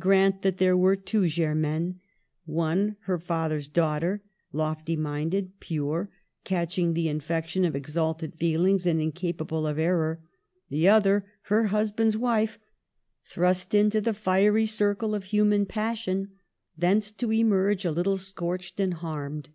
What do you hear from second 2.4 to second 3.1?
one